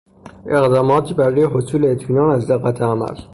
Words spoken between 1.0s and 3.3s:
برای حصول اطمینان از دقت عمل